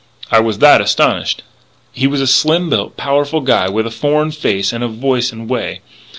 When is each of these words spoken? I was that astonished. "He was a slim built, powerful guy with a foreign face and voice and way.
I 0.31 0.39
was 0.39 0.57
that 0.57 0.81
astonished. 0.81 1.43
"He 1.91 2.07
was 2.07 2.21
a 2.21 2.25
slim 2.25 2.71
built, 2.71 2.97
powerful 2.97 3.41
guy 3.41 3.69
with 3.69 3.85
a 3.85 3.91
foreign 3.91 4.31
face 4.31 4.73
and 4.73 4.83
voice 4.99 5.31
and 5.31 5.47
way. 5.47 5.81